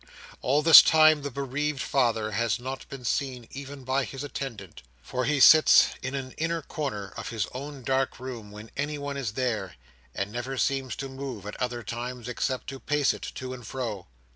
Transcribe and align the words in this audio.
All 0.41 0.63
this 0.63 0.81
time, 0.81 1.21
the 1.21 1.29
bereaved 1.29 1.83
father 1.83 2.31
has 2.31 2.59
not 2.59 2.89
been 2.89 3.05
seen 3.05 3.47
even 3.51 3.83
by 3.83 4.03
his 4.03 4.23
attendant; 4.23 4.81
for 5.03 5.25
he 5.25 5.39
sits 5.39 5.89
in 6.01 6.15
an 6.15 6.31
inner 6.39 6.63
corner 6.63 7.13
of 7.17 7.29
his 7.29 7.45
own 7.53 7.83
dark 7.83 8.19
room 8.19 8.49
when 8.49 8.71
anyone 8.75 9.15
is 9.15 9.33
there, 9.33 9.75
and 10.15 10.31
never 10.31 10.57
seems 10.57 10.95
to 10.95 11.07
move 11.07 11.45
at 11.45 11.55
other 11.61 11.83
times, 11.83 12.27
except 12.27 12.65
to 12.69 12.79
pace 12.79 13.13
it 13.13 13.27
to 13.35 13.53
and 13.53 13.67
fro. 13.67 14.07